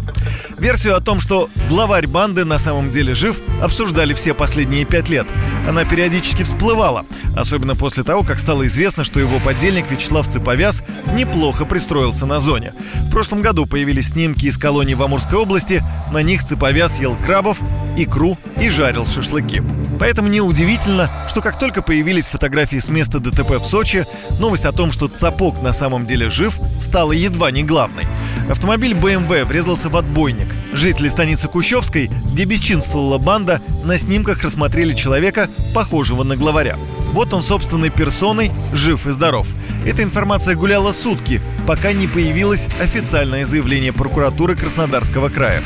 Версию 0.57 0.95
о 0.95 1.01
том, 1.01 1.19
что 1.19 1.49
главарь 1.67 2.07
банды 2.07 2.45
на 2.45 2.57
самом 2.57 2.89
деле 2.89 3.13
жив, 3.13 3.41
обсуждали 3.61 4.13
все 4.13 4.33
последние 4.33 4.85
пять 4.85 5.09
лет. 5.09 5.27
Она 5.67 5.83
периодически 5.83 6.43
всплывала, 6.43 7.05
особенно 7.35 7.75
после 7.75 8.03
того, 8.03 8.23
как 8.23 8.39
стало 8.39 8.65
известно, 8.65 9.03
что 9.03 9.19
его 9.19 9.39
подельник 9.39 9.91
Вячеслав 9.91 10.27
Цеповяз 10.27 10.83
неплохо 11.13 11.65
пристроился 11.65 12.25
на 12.25 12.39
зоне. 12.39 12.73
В 13.07 13.11
прошлом 13.11 13.41
году 13.41 13.65
появились 13.65 14.09
снимки 14.09 14.45
из 14.45 14.57
колонии 14.57 14.93
в 14.93 15.03
Амурской 15.03 15.37
области, 15.37 15.83
на 16.11 16.21
них 16.21 16.43
Цеповяз 16.43 16.97
ел 16.99 17.17
крабов, 17.17 17.57
икру 17.97 18.37
и 18.61 18.69
жарил 18.69 19.05
шашлыки. 19.05 19.61
Поэтому 19.99 20.27
неудивительно, 20.27 21.09
что 21.29 21.41
как 21.41 21.57
только 21.57 21.81
появились 21.81 22.27
фотографии 22.27 22.77
с 22.77 22.89
места 22.89 23.19
ДТП 23.19 23.55
в 23.55 23.65
Сочи, 23.65 24.05
новость 24.39 24.65
о 24.65 24.71
том, 24.71 24.91
что 24.91 25.07
Цапок 25.07 25.61
на 25.61 25.73
самом 25.73 26.05
деле 26.05 26.29
жив, 26.29 26.57
стала 26.81 27.11
едва 27.11 27.51
не 27.51 27.63
главной. 27.65 28.05
Автомобиль 28.49 28.93
BMW 28.93 29.45
врезался 29.45 29.89
в 29.89 29.97
отбойник. 29.97 30.47
Жители 30.73 31.07
станицы 31.07 31.47
Кущевской, 31.47 32.09
где 32.31 32.45
бесчинствовала 32.45 33.17
банда, 33.17 33.61
на 33.83 33.97
снимках 33.97 34.43
рассмотрели 34.43 34.93
человека, 34.93 35.49
похожего 35.73 36.23
на 36.23 36.35
главаря. 36.35 36.77
Вот 37.11 37.33
он 37.33 37.43
собственной 37.43 37.89
персоной, 37.89 38.51
жив 38.73 39.07
и 39.07 39.11
здоров. 39.11 39.47
Эта 39.85 40.03
информация 40.03 40.55
гуляла 40.55 40.91
сутки, 40.91 41.41
пока 41.65 41.93
не 41.93 42.07
появилось 42.07 42.67
официальное 42.81 43.45
заявление 43.45 43.93
прокуратуры 43.93 44.55
Краснодарского 44.55 45.29
края. 45.29 45.63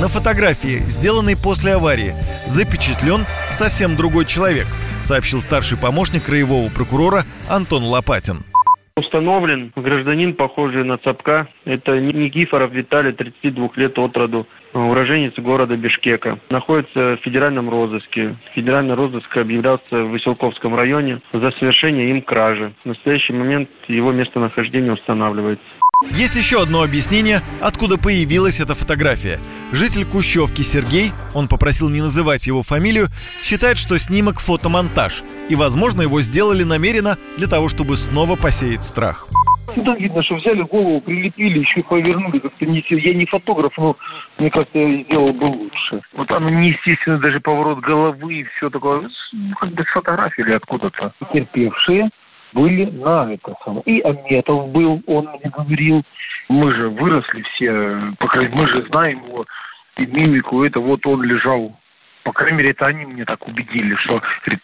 На 0.00 0.08
фотографии, 0.08 0.82
сделанной 0.88 1.36
после 1.36 1.74
аварии, 1.74 2.14
запечатлен 2.46 3.26
совсем 3.52 3.96
другой 3.96 4.26
человек, 4.26 4.66
сообщил 5.02 5.40
старший 5.40 5.76
помощник 5.78 6.24
краевого 6.24 6.68
прокурора 6.68 7.24
Антон 7.48 7.84
Лопатин. 7.84 8.44
Установлен 8.94 9.72
гражданин, 9.74 10.34
похожий 10.34 10.84
на 10.84 10.98
Цапка. 10.98 11.48
Это 11.64 11.98
Никифоров 11.98 12.72
Виталий, 12.72 13.12
32 13.12 13.70
лет 13.76 13.98
от 13.98 14.14
роду, 14.18 14.46
уроженец 14.74 15.32
города 15.38 15.76
Бишкека. 15.78 16.38
Находится 16.50 17.16
в 17.16 17.24
федеральном 17.24 17.70
розыске. 17.70 18.36
Федеральный 18.54 18.94
розыск 18.94 19.34
объявлялся 19.34 20.04
в 20.04 20.10
Выселковском 20.10 20.74
районе 20.74 21.20
за 21.32 21.52
совершение 21.52 22.10
им 22.10 22.20
кражи. 22.20 22.74
В 22.84 22.88
настоящий 22.88 23.32
момент 23.32 23.70
его 23.88 24.12
местонахождение 24.12 24.92
устанавливается. 24.92 25.64
Есть 26.10 26.36
еще 26.36 26.62
одно 26.62 26.82
объяснение, 26.82 27.40
откуда 27.60 27.96
появилась 27.98 28.60
эта 28.60 28.74
фотография. 28.74 29.38
Житель 29.72 30.04
Кущевки 30.04 30.62
Сергей, 30.62 31.12
он 31.34 31.48
попросил 31.48 31.88
не 31.88 32.00
называть 32.00 32.46
его 32.46 32.62
фамилию, 32.62 33.06
считает, 33.42 33.78
что 33.78 33.98
снимок 33.98 34.40
фотомонтаж. 34.40 35.22
И, 35.48 35.54
возможно, 35.56 36.02
его 36.02 36.20
сделали 36.20 36.64
намеренно 36.64 37.16
для 37.38 37.46
того, 37.46 37.68
чтобы 37.68 37.96
снова 37.96 38.36
посеять 38.36 38.84
страх. 38.84 39.28
Там 39.84 39.96
видно, 39.96 40.22
что 40.22 40.34
взяли 40.34 40.62
голову, 40.62 41.00
прилепили, 41.00 41.60
еще 41.60 41.80
и 41.80 41.82
повернули. 41.82 42.38
Как-то 42.40 42.66
не, 42.66 42.84
я 42.90 43.14
не 43.14 43.24
фотограф, 43.24 43.72
но 43.78 43.96
мне 44.38 44.50
кажется, 44.50 44.78
я 44.78 45.02
сделал 45.04 45.32
бы 45.32 45.44
лучше. 45.44 46.02
Вот 46.12 46.28
там 46.28 46.46
неестественно 46.60 47.18
даже 47.18 47.40
поворот 47.40 47.80
головы 47.80 48.34
и 48.34 48.44
все 48.56 48.68
такое. 48.68 49.08
Ну, 49.32 49.54
как 49.54 49.72
бы 49.72 49.82
с 49.82 49.92
фотографии 49.92 50.42
или 50.42 50.52
откуда-то. 50.52 51.14
Терпевшие 51.32 52.10
были 52.52 52.86
на 52.86 53.32
это 53.32 53.54
самое. 53.64 53.82
И 53.84 54.00
Аметов 54.00 54.68
был, 54.70 55.02
он 55.06 55.28
мне 55.28 55.50
говорил, 55.50 56.02
мы 56.48 56.74
же 56.74 56.88
выросли 56.90 57.42
все, 57.54 58.14
по 58.18 58.26
крайней 58.28 58.54
мере, 58.54 58.62
мы 58.62 58.68
же 58.68 58.86
знаем 58.88 59.24
его 59.26 59.46
и 59.96 60.06
мимику, 60.06 60.64
это 60.64 60.80
вот 60.80 61.04
он 61.06 61.22
лежал. 61.22 61.76
По 62.24 62.32
крайней 62.32 62.58
мере, 62.58 62.70
это 62.70 62.86
они 62.86 63.04
мне 63.04 63.24
так 63.24 63.46
убедили, 63.46 63.96
что 63.96 64.22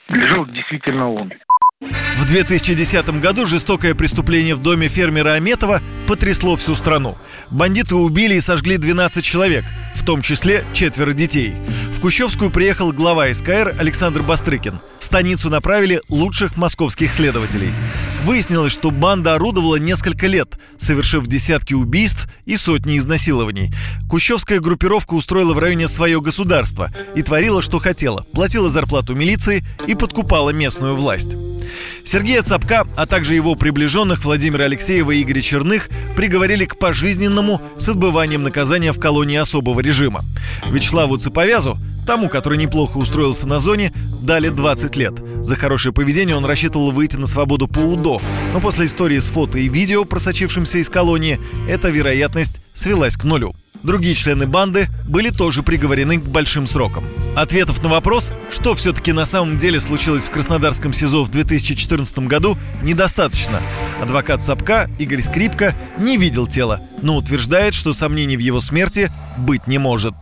лежал 0.08 0.46
действительно 0.46 1.12
он. 1.12 1.32
В 1.80 2.26
2010 2.26 3.20
году 3.20 3.46
жестокое 3.46 3.94
преступление 3.94 4.54
в 4.54 4.62
доме 4.62 4.88
фермера 4.88 5.34
Аметова 5.34 5.80
потрясло 6.08 6.56
всю 6.56 6.74
страну. 6.74 7.14
Бандиты 7.50 7.94
убили 7.94 8.34
и 8.34 8.40
сожгли 8.40 8.78
12 8.78 9.24
человек, 9.24 9.64
в 9.94 10.04
том 10.04 10.22
числе 10.22 10.64
четверо 10.74 11.12
детей. 11.12 11.54
В 11.98 12.00
Кущевскую 12.00 12.52
приехал 12.52 12.92
глава 12.92 13.34
СКР 13.34 13.74
Александр 13.76 14.22
Бастрыкин. 14.22 14.78
В 15.00 15.04
станицу 15.04 15.50
направили 15.50 16.00
лучших 16.08 16.56
московских 16.56 17.12
следователей. 17.12 17.74
Выяснилось, 18.24 18.70
что 18.70 18.92
банда 18.92 19.34
орудовала 19.34 19.80
несколько 19.80 20.28
лет, 20.28 20.60
совершив 20.76 21.26
десятки 21.26 21.74
убийств 21.74 22.28
и 22.46 22.56
сотни 22.56 22.98
изнасилований. 22.98 23.72
Кущевская 24.08 24.60
группировка 24.60 25.14
устроила 25.14 25.54
в 25.54 25.58
районе 25.58 25.88
свое 25.88 26.20
государство 26.20 26.92
и 27.16 27.22
творила, 27.22 27.62
что 27.62 27.80
хотела. 27.80 28.24
Платила 28.32 28.70
зарплату 28.70 29.16
милиции 29.16 29.64
и 29.88 29.96
подкупала 29.96 30.50
местную 30.50 30.94
власть. 30.94 31.34
Сергея 32.04 32.42
Цапка, 32.42 32.86
а 32.96 33.06
также 33.06 33.34
его 33.34 33.54
приближенных 33.54 34.24
Владимира 34.24 34.64
Алексеева 34.64 35.10
и 35.12 35.22
Игоря 35.22 35.40
Черных 35.40 35.88
приговорили 36.16 36.64
к 36.64 36.78
пожизненному 36.78 37.60
с 37.76 37.88
отбыванием 37.88 38.42
наказания 38.42 38.92
в 38.92 39.00
колонии 39.00 39.36
особого 39.36 39.80
режима. 39.80 40.22
Вячеславу 40.66 41.16
Цеповязу, 41.16 41.78
тому, 42.06 42.28
который 42.28 42.58
неплохо 42.58 42.96
устроился 42.96 43.46
на 43.46 43.58
зоне, 43.58 43.92
дали 44.20 44.48
20 44.48 44.96
лет. 44.96 45.14
За 45.42 45.56
хорошее 45.56 45.92
поведение 45.92 46.36
он 46.36 46.44
рассчитывал 46.44 46.90
выйти 46.90 47.16
на 47.16 47.26
свободу 47.26 47.68
по 47.68 47.80
УДО, 47.80 48.20
но 48.52 48.60
после 48.60 48.86
истории 48.86 49.18
с 49.18 49.26
фото 49.26 49.58
и 49.58 49.68
видео, 49.68 50.04
просочившимся 50.04 50.78
из 50.78 50.88
колонии, 50.88 51.38
эта 51.68 51.90
вероятность 51.90 52.62
свелась 52.72 53.16
к 53.16 53.24
нулю. 53.24 53.54
Другие 53.82 54.14
члены 54.14 54.46
банды 54.46 54.88
были 55.06 55.30
тоже 55.30 55.62
приговорены 55.62 56.18
к 56.18 56.24
большим 56.26 56.66
срокам. 56.66 57.04
Ответов 57.36 57.82
на 57.82 57.88
вопрос, 57.88 58.32
что 58.50 58.74
все-таки 58.74 59.12
на 59.12 59.24
самом 59.24 59.58
деле 59.58 59.80
случилось 59.80 60.24
в 60.24 60.30
Краснодарском 60.30 60.92
СИЗО 60.92 61.24
в 61.24 61.30
2014 61.30 62.18
году, 62.20 62.58
недостаточно. 62.82 63.62
Адвокат 64.00 64.42
Сапка 64.42 64.90
Игорь 64.98 65.22
Скрипка 65.22 65.74
не 65.98 66.16
видел 66.16 66.46
тела, 66.46 66.80
но 67.02 67.16
утверждает, 67.16 67.74
что 67.74 67.92
сомнений 67.92 68.36
в 68.36 68.40
его 68.40 68.60
смерти 68.60 69.10
быть 69.36 69.66
не 69.66 69.78
может. 69.78 70.14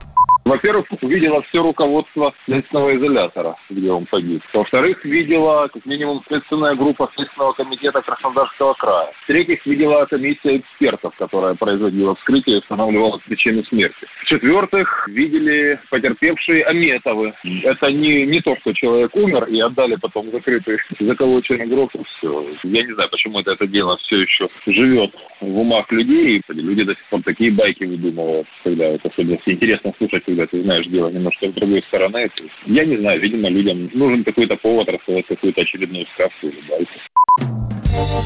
Во-первых, 0.46 0.86
видела 1.02 1.42
все 1.42 1.60
руководство 1.60 2.32
следственного 2.44 2.96
изолятора, 2.96 3.56
где 3.68 3.90
он 3.90 4.06
погиб. 4.06 4.40
Во-вторых, 4.54 5.04
видела 5.04 5.66
как 5.66 5.84
минимум 5.84 6.22
следственная 6.28 6.76
группа 6.76 7.10
Следственного 7.16 7.52
комитета 7.54 8.00
Краснодарского 8.00 8.74
края. 8.74 9.10
В-третьих, 9.24 9.66
видела 9.66 10.06
комиссия 10.06 10.58
экспертов, 10.58 11.16
которая 11.18 11.56
производила 11.56 12.14
вскрытие 12.14 12.56
и 12.56 12.58
устанавливала 12.60 13.18
причины 13.26 13.64
смерти. 13.64 14.06
В-четвертых, 14.22 15.08
видели 15.08 15.80
потерпевшие 15.90 16.64
Аметовы. 16.64 17.34
Это 17.64 17.90
не, 17.90 18.24
не 18.26 18.40
то, 18.40 18.54
что 18.60 18.72
человек 18.72 19.16
умер 19.16 19.46
и 19.46 19.58
отдали 19.58 19.96
потом 19.96 20.30
закрытый, 20.30 20.78
заколоченный 21.00 21.66
гроб 21.66 21.90
все. 22.18 22.46
Я 22.62 22.84
не 22.84 22.94
знаю, 22.94 23.10
почему 23.10 23.40
это, 23.40 23.50
это 23.50 23.66
дело 23.66 23.96
все 23.96 24.20
еще 24.20 24.48
живет 24.64 25.12
в 25.40 25.58
умах 25.58 25.90
людей. 25.90 26.40
Люди 26.48 26.84
до 26.84 26.94
сих 26.94 27.04
пор 27.06 27.22
такие 27.24 27.50
байки 27.50 27.82
выдумывают, 27.82 28.46
когда 28.62 28.84
это 28.84 29.08
особенно 29.08 29.38
интересно 29.44 29.92
слушать, 29.98 30.22
когда 30.36 30.46
ты 30.46 30.62
знаешь 30.62 30.86
дело 30.88 31.08
немножко 31.08 31.48
с 31.48 31.54
другой 31.54 31.82
стороны. 31.88 32.30
Я 32.66 32.84
не 32.84 32.98
знаю, 32.98 33.20
видимо, 33.20 33.48
людям 33.48 33.90
нужен 33.94 34.22
какой-то 34.24 34.56
повод 34.56 34.88
рассказать 34.88 35.26
какую-то 35.26 35.62
очередную 35.62 36.06
сказку. 36.14 36.50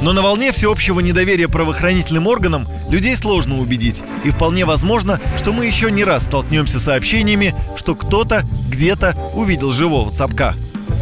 Но 0.03 0.13
на 0.13 0.23
волне 0.23 0.51
всеобщего 0.51 1.01
недоверия 1.01 1.47
правоохранительным 1.47 2.27
органам 2.27 2.65
людей 2.91 3.15
сложно 3.15 3.61
убедить. 3.61 4.03
И 4.25 4.31
вполне 4.31 4.65
возможно, 4.65 5.21
что 5.37 5.53
мы 5.53 5.67
еще 5.67 5.91
не 5.91 6.05
раз 6.05 6.27
столкнемся 6.27 6.79
с 6.79 6.85
сообщениями, 6.85 7.55
что 7.77 7.95
кто-то 7.95 8.41
где-то 8.71 9.15
увидел 9.35 9.71
живого 9.71 10.11
цапка. 10.11 10.55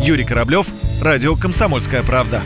Юрий 0.03 0.25
Кораблев, 0.25 0.67
Радио 1.03 1.35
«Комсомольская 1.35 2.03
правда». 2.03 2.43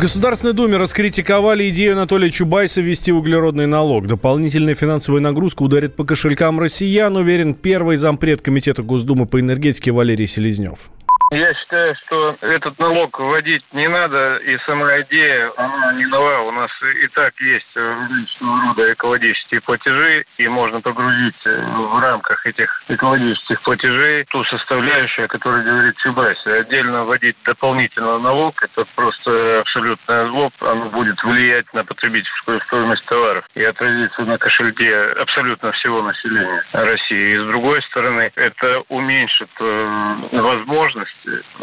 Государственной 0.00 0.54
Думе 0.54 0.78
раскритиковали 0.78 1.68
идею 1.68 1.92
Анатолия 1.92 2.30
Чубайса 2.30 2.80
ввести 2.80 3.12
углеродный 3.12 3.66
налог. 3.66 4.06
Дополнительная 4.06 4.74
финансовая 4.74 5.20
нагрузка 5.20 5.62
ударит 5.62 5.94
по 5.94 6.04
кошелькам 6.04 6.58
россиян, 6.58 7.14
уверен 7.18 7.52
первый 7.52 7.98
зампред 7.98 8.40
Комитета 8.40 8.82
Госдумы 8.82 9.26
по 9.26 9.38
энергетике 9.38 9.92
Валерий 9.92 10.26
Селезнев. 10.26 10.90
Я 11.30 11.54
считаю, 11.54 11.94
что 12.06 12.36
этот 12.40 12.76
налог 12.80 13.16
вводить 13.16 13.62
не 13.72 13.88
надо, 13.88 14.38
и 14.38 14.58
сама 14.66 15.00
идея, 15.02 15.52
она 15.56 15.92
не 15.92 16.04
нова. 16.06 16.40
У 16.40 16.50
нас 16.50 16.70
и 17.04 17.06
так 17.08 17.32
есть 17.40 17.68
различного 17.76 18.66
рода 18.66 18.92
экологические 18.92 19.60
платежи, 19.60 20.24
и 20.38 20.48
можно 20.48 20.80
погрузить 20.80 21.36
в 21.44 22.00
рамках 22.00 22.44
этих 22.46 22.82
экологических 22.88 23.62
платежей 23.62 24.24
ту 24.24 24.42
составляющую, 24.42 25.26
о 25.26 25.28
которой 25.28 25.64
говорит 25.64 25.96
Чубайс. 25.98 26.44
Отдельно 26.46 27.04
вводить 27.04 27.36
дополнительно 27.44 28.18
налог, 28.18 28.60
это 28.60 28.84
просто 28.96 29.60
абсолютное 29.60 30.26
зло. 30.26 30.50
Оно 30.58 30.86
будет 30.86 31.22
влиять 31.22 31.72
на 31.72 31.84
потребительскую 31.84 32.60
стоимость 32.62 33.06
товаров 33.06 33.44
и 33.54 33.62
отразиться 33.62 34.22
на 34.22 34.36
кошельке 34.36 34.96
абсолютно 35.20 35.70
всего 35.72 36.02
населения 36.02 36.64
России. 36.72 37.34
И 37.34 37.38
с 37.38 37.46
другой 37.46 37.80
стороны, 37.82 38.32
это 38.34 38.82
уменьшит 38.88 39.50
э, 39.60 40.14
возможность 40.32 41.19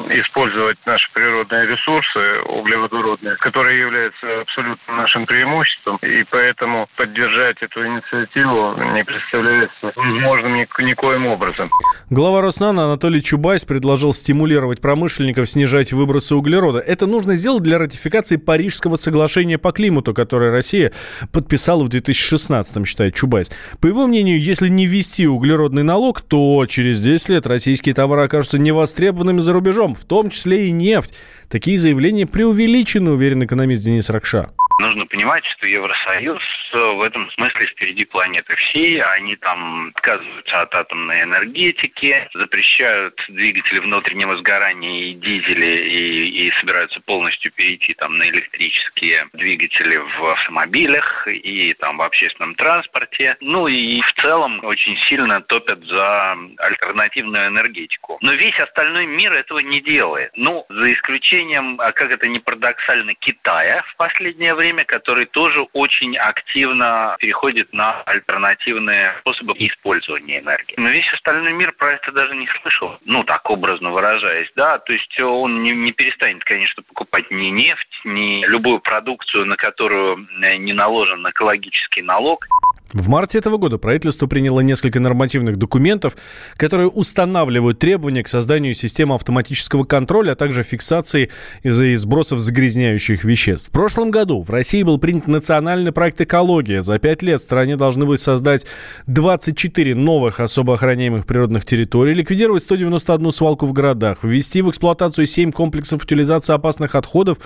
использовать 0.09 0.77
наши 0.85 1.07
природные 1.13 1.67
ресурсы 1.67 2.41
углеводородные, 2.49 3.35
которые 3.37 3.79
являются 3.79 4.41
абсолютно 4.41 4.95
нашим 4.95 5.25
преимуществом, 5.25 5.97
и 6.01 6.23
поэтому 6.29 6.87
поддержать 6.95 7.57
эту 7.61 7.85
инициативу 7.85 8.75
не 8.93 9.03
представляется 9.03 9.91
возможным 9.95 10.55
ни, 10.55 10.83
никоим 10.83 11.27
образом. 11.27 11.69
Глава 12.09 12.41
Роснано 12.41 12.85
Анатолий 12.85 13.21
Чубайс 13.21 13.65
предложил 13.65 14.13
стимулировать 14.13 14.81
промышленников 14.81 15.49
снижать 15.49 15.91
выбросы 15.91 16.35
углерода. 16.35 16.79
Это 16.79 17.07
нужно 17.07 17.35
сделать 17.35 17.63
для 17.63 17.77
ратификации 17.77 18.37
Парижского 18.37 18.95
соглашения 18.95 19.57
по 19.57 19.71
климату, 19.71 20.13
которое 20.13 20.51
Россия 20.51 20.91
подписала 21.33 21.83
в 21.83 21.89
2016-м, 21.89 22.85
считает 22.85 23.15
Чубайс. 23.15 23.51
По 23.81 23.87
его 23.87 24.07
мнению, 24.07 24.39
если 24.39 24.69
не 24.69 24.85
ввести 24.85 25.27
углеродный 25.27 25.83
налог, 25.83 26.21
то 26.21 26.65
через 26.67 27.01
10 27.01 27.29
лет 27.29 27.47
российские 27.47 27.95
товары 27.95 28.23
окажутся 28.23 28.59
невостребованными 28.59 29.39
за 29.47 29.53
рубежом, 29.53 29.95
в 29.95 30.03
том 30.03 30.29
числе 30.29 30.67
и 30.67 30.71
нефть. 30.71 31.15
Такие 31.49 31.77
заявления 31.77 32.27
преувеличены, 32.27 33.11
уверен 33.11 33.43
экономист 33.45 33.85
Денис 33.85 34.09
Ракша. 34.09 34.49
Нужно 34.79 35.07
понимать, 35.07 35.43
что 35.57 35.65
Евросоюз 35.65 36.41
в 36.71 37.01
этом 37.01 37.31
смысле 37.31 37.65
впереди 37.65 38.05
планеты 38.05 38.55
всей. 38.55 39.01
Они 39.01 39.35
там 39.35 39.87
отказываются 39.95 40.61
от 40.61 40.75
атомной 40.75 41.23
энергетики, 41.23 42.29
запрещают 42.33 43.19
двигатели 43.27 43.79
внутреннего 43.79 44.37
сгорания 44.37 45.05
и 45.05 45.13
дизели, 45.15 45.89
и, 45.89 46.47
и 46.47 46.51
собираются 46.59 46.99
полностью 47.01 47.51
перейти 47.53 47.95
там 47.95 48.19
на 48.19 48.29
электрические 48.29 49.27
двигатели 49.33 49.97
в 49.97 50.25
автомобилях 50.25 51.27
и 51.27 51.73
там 51.79 51.97
в 51.97 52.03
общественном 52.03 52.53
транспорте. 52.53 53.35
Ну 53.41 53.67
и 53.67 53.99
в 54.01 54.13
целом 54.21 54.63
очень 54.63 54.95
сильно 55.09 55.41
топят 55.41 55.83
за 55.85 56.37
альтернативную 56.57 57.47
энергетику. 57.47 58.19
Но 58.21 58.33
весь 58.33 58.59
остальной 58.59 59.07
мир 59.07 59.33
этого 59.33 59.59
не 59.59 59.81
делает. 59.81 60.31
Ну, 60.35 60.65
за 60.69 60.93
исключением, 60.93 61.79
а 61.79 61.91
как 61.93 62.11
это 62.11 62.27
не 62.27 62.39
парадоксально, 62.39 63.15
Китая 63.15 63.83
в 63.87 63.95
последнее 63.97 64.53
время 64.53 64.66
время, 64.67 64.83
который 64.83 65.25
тоже 65.27 65.61
очень 65.73 66.17
активно 66.17 67.15
переходит 67.19 67.71
на 67.71 68.01
альтернативные 68.01 69.13
способы 69.19 69.53
использования 69.57 70.39
энергии. 70.39 70.75
Но 70.77 70.89
весь 70.89 71.11
остальной 71.13 71.53
мир 71.53 71.71
про 71.71 71.93
это 71.93 72.11
даже 72.11 72.35
не 72.35 72.47
слышал. 72.61 72.97
Ну, 73.05 73.23
так 73.23 73.49
образно 73.49 73.91
выражаясь, 73.91 74.51
да. 74.55 74.77
То 74.79 74.91
есть 74.91 75.19
он 75.21 75.63
не, 75.63 75.71
не 75.71 75.93
перестанет, 75.93 76.43
конечно, 76.43 76.83
покупать 76.83 77.31
ни 77.31 77.47
нефть, 77.47 78.01
ни 78.03 78.45
любую 78.45 78.79
продукцию, 78.79 79.45
на 79.45 79.55
которую 79.55 80.27
не 80.37 80.73
наложен 80.73 81.27
экологический 81.29 82.01
налог. 82.01 82.45
В 82.93 83.09
марте 83.09 83.39
этого 83.39 83.57
года 83.57 83.77
правительство 83.77 84.27
приняло 84.27 84.61
несколько 84.61 84.99
нормативных 84.99 85.57
документов, 85.57 86.15
которые 86.55 86.87
устанавливают 86.87 87.79
требования 87.79 88.23
к 88.23 88.27
созданию 88.27 88.73
системы 88.73 89.15
автоматического 89.15 89.83
контроля, 89.83 90.31
а 90.31 90.35
также 90.35 90.63
фиксации 90.63 91.29
из-за 91.63 91.93
сбросов 91.95 92.39
загрязняющих 92.39 93.23
веществ. 93.23 93.69
В 93.69 93.71
прошлом 93.71 94.09
году 94.09 94.41
в 94.41 94.49
России 94.49 94.83
был 94.83 94.99
принят 94.99 95.27
национальный 95.27 95.91
проект 95.91 96.21
«Экология». 96.21 96.81
За 96.81 96.97
пять 96.99 97.21
лет 97.23 97.41
стране 97.41 97.75
должны 97.75 98.05
были 98.05 98.17
создать 98.17 98.65
24 99.07 99.95
новых 99.95 100.39
особо 100.39 100.75
охраняемых 100.75 101.25
природных 101.25 101.65
территорий, 101.65 102.13
ликвидировать 102.13 102.63
191 102.63 103.31
свалку 103.31 103.65
в 103.65 103.73
городах, 103.73 104.23
ввести 104.23 104.61
в 104.61 104.69
эксплуатацию 104.69 105.25
7 105.25 105.51
комплексов 105.51 106.03
утилизации 106.03 106.53
опасных 106.53 106.95
отходов 106.95 107.37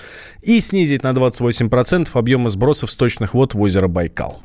и 0.42 0.60
снизить 0.60 1.04
на 1.04 1.12
28% 1.12 2.10
объемы 2.14 2.50
сбросов 2.50 2.92
сточных 2.92 3.34
вод 3.34 3.54
в 3.54 3.62
озеро 3.62 3.88
Байкал. 3.88 4.42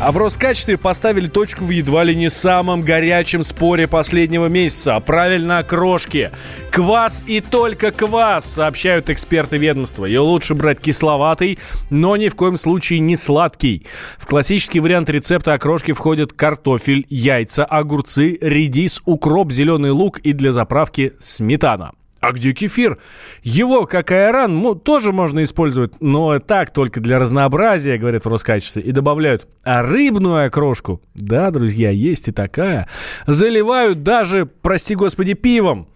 А 0.00 0.12
в 0.12 0.18
Роскачестве 0.18 0.76
поставили 0.76 1.26
точку 1.26 1.64
в 1.64 1.70
едва 1.70 2.04
ли 2.04 2.14
не 2.14 2.28
самом 2.28 2.82
горячем 2.82 3.42
споре 3.42 3.88
последнего 3.88 4.46
месяца. 4.46 5.00
Правильно, 5.00 5.58
окрошки. 5.58 6.30
Квас 6.70 7.24
и 7.26 7.40
только 7.40 7.90
квас, 7.90 8.44
сообщают 8.44 9.08
эксперты 9.08 9.56
ведомства. 9.56 10.04
И 10.04 10.16
лучше 10.16 10.54
брать 10.54 10.80
кисловатый, 10.80 11.58
но 11.90 12.16
ни 12.16 12.28
в 12.28 12.34
коем 12.34 12.56
случае 12.56 12.98
не 12.98 13.16
сладкий. 13.16 13.86
В 14.18 14.26
классический 14.26 14.80
вариант 14.80 15.08
рецепта 15.08 15.54
окрошки 15.54 15.92
входят 15.92 16.32
картофель, 16.32 17.06
яйца, 17.08 17.64
огурцы, 17.64 18.36
редис, 18.40 19.00
укроп, 19.06 19.52
зеленый 19.52 19.92
лук 19.92 20.18
и 20.18 20.32
для 20.32 20.52
заправки 20.52 21.12
сметана. 21.18 21.92
А 22.24 22.32
где 22.32 22.54
кефир? 22.54 22.96
Его, 23.42 23.84
как 23.84 24.10
айран, 24.10 24.78
тоже 24.78 25.12
можно 25.12 25.42
использовать, 25.42 26.00
но 26.00 26.38
так, 26.38 26.72
только 26.72 27.00
для 27.00 27.18
разнообразия, 27.18 27.98
говорят 27.98 28.24
в 28.24 28.30
Роскачестве. 28.30 28.82
И 28.82 28.92
добавляют, 28.92 29.46
а 29.62 29.82
рыбную 29.82 30.46
окрошку, 30.46 31.02
да, 31.14 31.50
друзья, 31.50 31.90
есть 31.90 32.28
и 32.28 32.32
такая, 32.32 32.88
заливают 33.26 34.04
даже, 34.04 34.46
прости 34.46 34.94
господи, 34.94 35.34
пивом. 35.34 35.86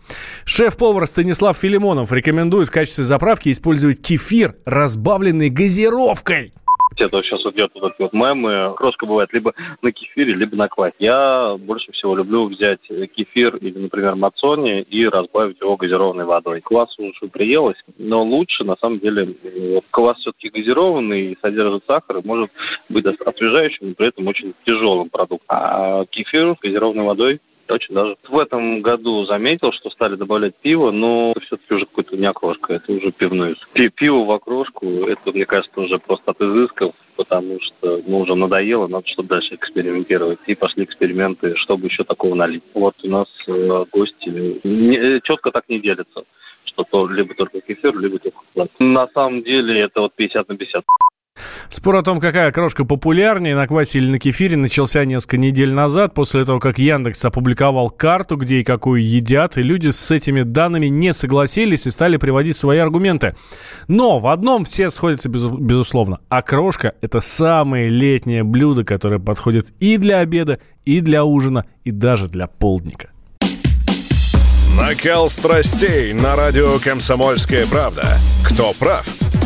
Шеф-повар 0.45 1.07
Станислав 1.07 1.57
Филимонов 1.57 2.13
рекомендует 2.13 2.69
в 2.69 2.73
качестве 2.73 3.05
заправки 3.05 3.51
использовать 3.51 4.03
кефир, 4.03 4.55
разбавленный 4.67 5.49
газировкой 5.49 6.53
это 7.01 7.23
сейчас 7.23 7.45
вот 7.45 7.55
идет 7.55 7.71
вот 7.75 7.85
этот 7.85 7.99
вот 7.99 8.13
мем, 8.13 8.49
и 8.49 8.75
крошка 8.77 9.07
бывает 9.07 9.33
либо 9.33 9.55
на 9.83 9.93
кефире, 9.93 10.35
либо 10.35 10.57
на 10.57 10.69
квасе. 10.69 10.95
Я 10.99 11.57
больше 11.59 11.93
всего 11.93 12.17
люблю 12.17 12.47
взять 12.47 12.81
кефир 12.83 13.57
или, 13.57 13.79
например, 13.79 14.15
мацони 14.15 14.81
и 14.83 15.07
разбавить 15.07 15.61
его 15.61 15.77
газированной 15.77 16.25
водой. 16.25 16.61
Квас 16.61 16.89
уже 16.99 17.31
приелось, 17.31 17.79
но 17.99 18.23
лучше, 18.23 18.65
на 18.65 18.77
самом 18.81 18.99
деле, 18.99 19.35
квас 19.91 20.19
все-таки 20.19 20.49
газированный 20.51 21.33
и 21.33 21.39
содержит 21.41 21.85
сахар, 21.87 22.19
и 22.19 22.27
может 22.27 22.51
быть 22.89 23.07
освежающим, 23.07 23.89
но 23.89 23.95
при 23.95 24.09
этом 24.09 24.27
очень 24.27 24.55
тяжелым 24.65 25.11
продуктом. 25.11 25.47
А 25.49 26.05
кефир 26.07 26.57
газированной 26.61 27.05
водой 27.05 27.41
очень 27.75 27.95
даже 27.95 28.17
в 28.29 28.39
этом 28.39 28.83
году 28.83 29.25
заметил, 29.27 29.73
что 29.73 29.91
стали 29.91 30.17
добавлять 30.17 30.55
пиво, 30.57 30.91
но 30.91 31.35
все-таки 31.47 31.75
уже 31.75 31.87
какой-то 31.87 32.17
не 32.17 32.27
окрошка, 32.27 32.75
это 32.75 32.93
уже 32.93 33.13
пивной. 33.13 33.57
Пиво 33.97 34.25
в 34.25 34.31
окрошку, 34.31 34.87
это, 34.87 35.33
мне 35.33 35.47
кажется, 35.47 35.81
уже 35.81 35.99
просто 35.99 36.31
от 36.31 36.41
изысков 36.41 36.95
потому 37.19 37.59
что 37.61 38.01
ну, 38.07 38.21
уже 38.21 38.37
надоело, 38.37 38.87
надо 38.87 39.07
что-то 39.09 39.29
дальше 39.31 39.57
экспериментировать. 39.57 40.39
И 40.47 40.55
пошли 40.55 40.85
эксперименты, 40.85 41.57
чтобы 41.57 41.89
еще 41.89 42.05
такого 42.05 42.37
налить. 42.37 42.63
Вот 42.75 42.95
у 43.03 43.09
нас 43.09 43.27
э, 43.49 43.85
гости 43.91 44.29
не, 44.63 44.97
э, 44.97 45.21
четко 45.25 45.51
так 45.51 45.69
не 45.69 45.81
делятся, 45.81 46.23
что 46.65 46.85
то 46.85 47.09
либо 47.09 47.35
только 47.35 47.61
кефир, 47.61 47.99
либо 47.99 48.21
только 48.21 48.39
квас. 48.55 48.69
На 48.79 49.09
самом 49.09 49.43
деле 49.43 49.81
это 49.81 50.01
вот 50.01 50.15
50 50.15 50.49
на 50.49 50.57
50. 50.57 50.85
Спор 51.69 51.97
о 51.97 52.03
том, 52.03 52.21
какая 52.21 52.53
крошка 52.53 52.85
популярнее, 52.85 53.55
на 53.55 53.67
квасе 53.67 53.99
или 53.99 54.11
на 54.11 54.19
кефире, 54.19 54.57
начался 54.57 55.05
несколько 55.05 55.37
недель 55.37 55.73
назад, 55.73 56.15
после 56.15 56.45
того, 56.45 56.59
как 56.59 56.79
Яндекс 56.79 57.25
опубликовал 57.25 57.91
карту, 57.91 58.37
где 58.37 58.61
и 58.61 58.65
какую 58.65 59.05
едят, 59.05 59.59
и 59.59 59.63
люди 59.63 59.89
с 59.91 60.11
этими 60.11 60.43
данными 60.43 60.87
не 60.87 61.13
согласились 61.13 61.87
и 61.87 61.91
стали 61.91 62.17
приводить 62.17 62.57
свои 62.57 62.79
аргументы. 62.79 63.35
Но 63.87 64.19
в 64.19 64.27
одном 64.27 64.65
все 64.65 64.91
сходятся 64.91 65.29
без, 65.29 65.45
безусловно. 65.47 66.21
А 66.29 66.43
крошка– 66.43 66.95
это 67.01 67.21
самое 67.21 67.89
летнее 67.89 68.45
блюдо, 68.45 68.85
которое 68.85 69.19
подходит 69.19 69.73
и 69.81 69.97
для 69.97 70.19
обеда, 70.21 70.59
и 70.85 71.01
для 71.01 71.25
ужина, 71.25 71.65
и 71.85 71.91
даже 71.91 72.29
для 72.29 72.47
полдника. 72.47 73.11
Накал 74.79 75.29
страстей 75.29 76.13
на 76.13 76.37
радио 76.37 76.79
«Комсомольская 76.79 77.67
правда». 77.67 78.07
Кто 78.45 78.73
прав? 78.79 79.05